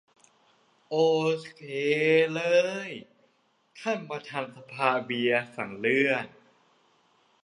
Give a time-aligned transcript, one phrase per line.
[0.89, 0.95] โอ
[1.53, 1.59] เช
[2.35, 2.37] ม
[3.79, 6.25] ท่านประธานสภาเบียร์สั่งเลื่อน